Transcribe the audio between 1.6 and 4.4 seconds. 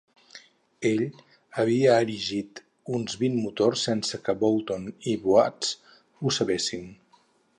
havia erigit uns vint motors sense que